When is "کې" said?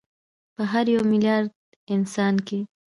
2.47-2.59